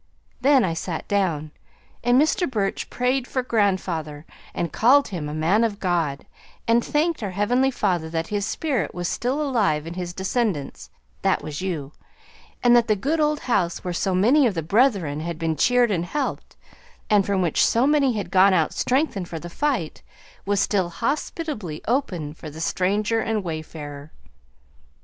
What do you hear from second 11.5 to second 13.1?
you), and that the